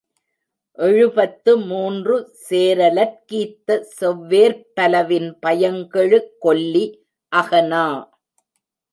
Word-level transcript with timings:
எழுபத்து 0.77 1.57
மூன்று, 1.57 2.15
சேரலற்கீத்த, 2.49 3.77
செவ்வேர்ப் 3.99 4.63
பலவின் 4.73 5.37
பயங்கெழு 5.45 6.19
கொல்லி 6.39 6.85
அகநா. 7.31 7.85